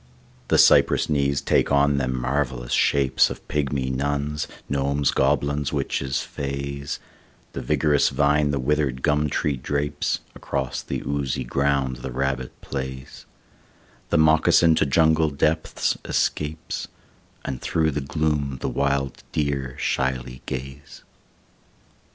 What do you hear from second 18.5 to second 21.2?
the wild deer shyly gaze.